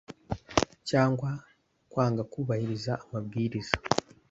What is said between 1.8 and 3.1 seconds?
kwanga kubahiriza